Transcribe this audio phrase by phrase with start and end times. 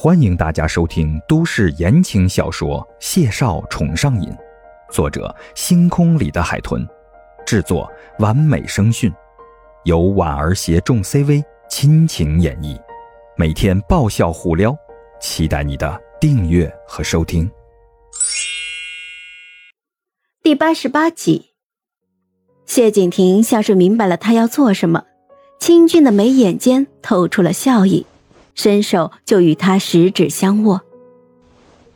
[0.00, 4.30] 欢迎大家收听都市言情小说《谢少宠上瘾》，
[4.92, 6.86] 作者：星空里的海豚，
[7.44, 9.12] 制作：完美声讯，
[9.82, 12.80] 由婉儿携众 CV 亲情演绎，
[13.36, 14.72] 每天爆笑互撩，
[15.20, 17.50] 期待你的订阅和收听。
[20.44, 21.46] 第八十八集，
[22.64, 25.06] 谢景亭像是明白了他要做什么，
[25.58, 28.06] 清俊的眉眼间透出了笑意。
[28.58, 30.82] 伸手就与他十指相握。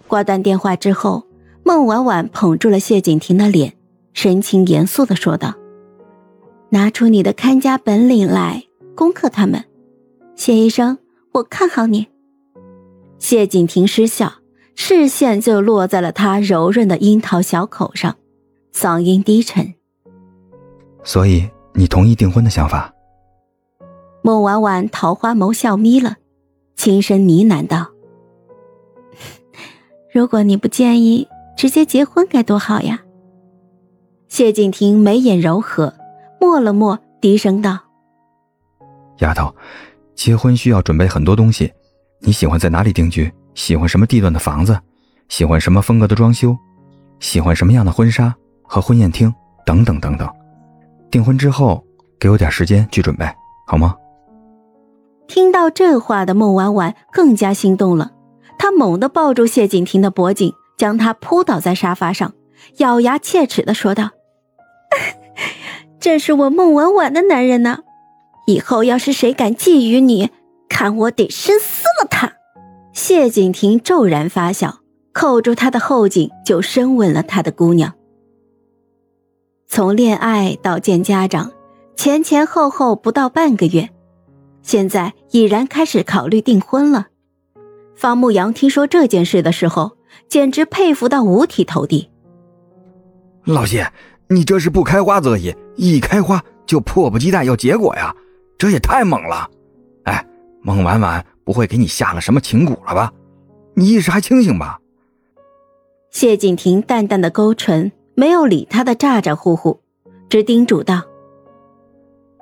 [0.06, 1.24] 挂断电话之后，
[1.64, 3.74] 孟婉婉捧住了谢景亭的脸，
[4.14, 5.54] 神情严肃的说道
[6.70, 8.62] ：“拿出你的看家本领来，
[8.94, 9.64] 攻克他们。
[10.36, 10.98] 谢医生，
[11.32, 12.06] 我看好你。”
[13.18, 14.34] 谢景亭失笑，
[14.76, 18.16] 视线就落在了他柔润的樱桃小口上，
[18.72, 19.74] 嗓音低沉
[21.02, 22.94] ：“所以你同意订婚的想法？”
[24.22, 26.18] 孟婉婉桃花眸笑眯了。
[26.82, 27.86] 轻声呢喃道
[30.12, 33.00] ：“如果你不介意，直接结婚该多好呀。”
[34.26, 35.94] 谢景亭眉眼柔和，
[36.40, 37.78] 默了默，低声道
[39.22, 39.54] ：“丫头，
[40.16, 41.72] 结婚需要准备很多东西，
[42.18, 43.32] 你喜欢在哪里定居？
[43.54, 44.76] 喜欢什么地段的房子？
[45.28, 46.58] 喜欢什么风格的装修？
[47.20, 49.32] 喜欢什么样的婚纱和婚宴厅？
[49.64, 50.28] 等等等等。
[51.12, 51.86] 订婚之后，
[52.18, 53.24] 给我点时间去准备，
[53.68, 53.94] 好吗？”
[55.26, 58.12] 听到这话的孟婉婉更加心动了，
[58.58, 62.34] 她猛地抱住谢景亭的脖颈，将他扑倒在沙发上，
[62.78, 64.10] 咬牙切齿的说道
[65.98, 67.78] ：“这是我孟婉婉的男人呢，
[68.46, 70.30] 以后要是谁敢觊觎你，
[70.68, 72.32] 看我得深撕了他！”
[72.92, 74.80] 谢景亭骤然发笑，
[75.12, 77.94] 扣住他的后颈就深吻了他的姑娘。
[79.66, 81.52] 从恋爱到见家长，
[81.96, 83.88] 前前后后不到半个月。
[84.62, 87.08] 现在已然开始考虑订婚了。
[87.94, 89.96] 方牧阳听说这件事的时候，
[90.28, 92.10] 简直佩服到五体投地。
[93.44, 93.92] 老谢，
[94.28, 98.14] 你这是不开花则已，一开花就迫不及待要结果呀，
[98.56, 99.48] 这也太猛了！
[100.04, 100.24] 哎，
[100.62, 103.12] 孟婉婉不会给你下了什么情蛊了吧？
[103.74, 104.78] 你意识还清醒吧？
[106.10, 109.80] 谢景亭淡淡的勾唇，没有理他的咋咋呼呼，
[110.28, 111.02] 只叮嘱道：“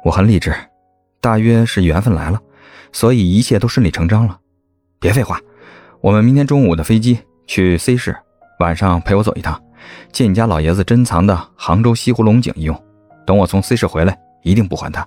[0.04, 0.54] 我很理智。”
[1.20, 2.40] 大约是缘分来了，
[2.92, 4.40] 所以一切都顺理成章了。
[4.98, 5.40] 别废话，
[6.00, 8.16] 我们明天中午的飞机去 C 市，
[8.58, 9.62] 晚上陪我走一趟，
[10.12, 12.84] 借你家老爷子珍藏的杭州西湖龙井一用。
[13.26, 15.06] 等我从 C 市回来，一定不还他。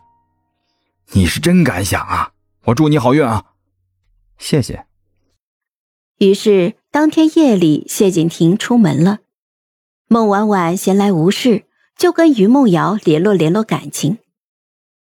[1.11, 2.31] 你是真敢想啊！
[2.65, 3.43] 我祝你好运啊！
[4.37, 4.85] 谢谢。
[6.19, 9.19] 于是当天夜里，谢景亭出门了。
[10.07, 11.65] 孟婉婉闲来无事，
[11.97, 14.19] 就跟于梦瑶联络联络感情。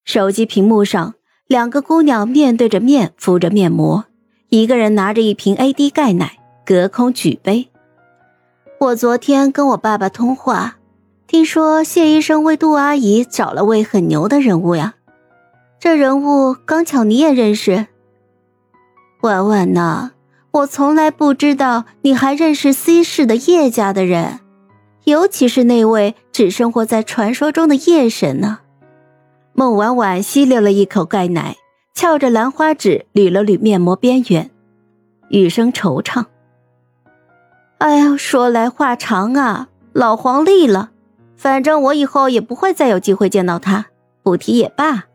[0.05, 1.15] 手机屏幕上，
[1.47, 4.05] 两个姑娘面对着面敷着面膜，
[4.49, 7.69] 一个人拿着一瓶 AD 钙奶，隔空举杯。
[8.79, 10.77] 我昨天跟我爸爸通话，
[11.25, 14.93] 听说谢医生为杜阿姨找了位很牛的人物呀。
[15.79, 17.87] 这人物刚巧你也认识。
[19.21, 20.11] 婉婉呐，
[20.51, 24.41] 我从来不知道你还认识 C 市的叶家的人，
[25.05, 28.59] 尤其是那位只生活在传说中的叶神呢。
[29.57, 31.55] 孟婉婉吸溜了一口钙奶，
[31.93, 34.51] 翘着兰花指捋了捋面膜边缘，
[35.29, 36.25] 语声惆怅
[37.79, 40.91] ：“哎呀，说来话长啊，老黄历了。
[41.37, 43.85] 反正我以后也不会再有机会见到他，
[44.23, 45.05] 不提也罢。”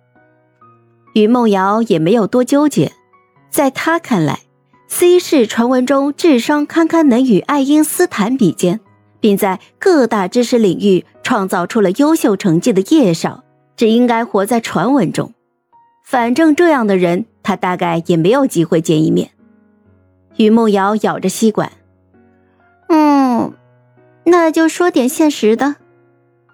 [1.12, 2.92] 于梦瑶也没有多纠结，
[3.50, 4.40] 在他看来
[4.88, 8.80] ，C 市传闻中智商堪堪能与爱因斯坦比肩，
[9.20, 13.44] 并在各大知识领域创造出了优秀成绩的叶少。
[13.80, 15.32] 只应该活在传闻中，
[16.04, 19.30] 反正这样的人，他大概也没有机会见一面。
[20.36, 21.72] 于梦瑶咬着吸管，
[22.90, 23.54] 嗯，
[24.24, 25.76] 那就说点现实的。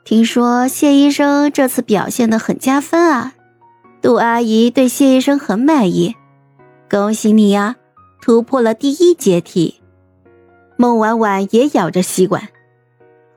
[0.05, 3.35] 听说谢医生这次表现的很加分啊，
[4.01, 6.15] 杜阿姨对谢医生很满意，
[6.89, 7.75] 恭喜你呀，
[8.23, 9.81] 突破了第一阶梯。
[10.77, 12.51] 孟婉婉也咬着吸管，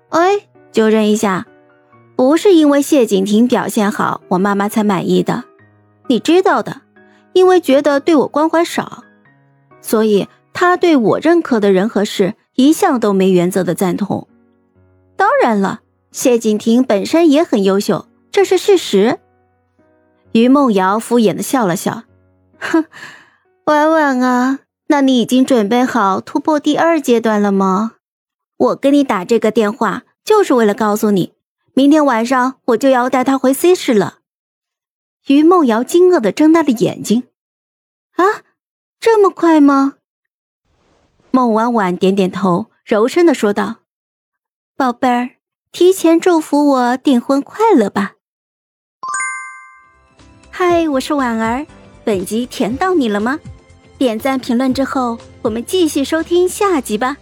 [0.09, 0.41] 哎，
[0.71, 1.47] 纠正一下。
[2.19, 5.45] 不是因为谢景亭表现好，我妈妈才满意的，
[6.07, 6.81] 你知道的。
[7.31, 9.05] 因为觉得对我关怀少，
[9.79, 14.27] 所以他对我认可的人和事一向都没原则的赞同。
[15.15, 15.79] 当然了，
[16.11, 19.19] 谢景亭本身也很优秀，这是事实。
[20.33, 22.03] 于梦瑶敷衍的笑了笑，
[22.59, 22.83] 哼，
[23.63, 27.93] 婉婉啊，那你已经准备好突破第二阶段了吗？
[28.57, 31.31] 我跟你打这个电话，就是为了告诉你。
[31.73, 34.19] 明天晚上我就要带他回 C 市了。
[35.27, 37.23] 于梦瑶惊愕的睁大了眼睛，
[38.15, 38.23] 啊，
[38.99, 39.95] 这么快吗？
[41.31, 43.81] 孟婉婉点点头，柔声的说道
[44.75, 45.29] ：“宝贝儿，
[45.71, 48.15] 提前祝福我订婚快乐吧。”
[50.49, 51.67] 嗨，我是婉儿，
[52.03, 53.39] 本集甜到你了吗？
[53.97, 57.17] 点赞评论之后，我们继续收听下集吧。